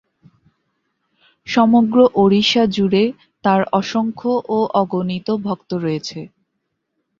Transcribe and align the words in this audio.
সমগ্র 1.47 1.97
ওড়িশা 2.15 2.63
জুড়ে 2.75 3.03
তার 3.43 3.61
অসংখ্য 3.79 4.31
ও 4.49 4.59
অগণিত 4.81 5.27
ভক্ত 5.45 5.71
রয়েছে। 5.83 6.19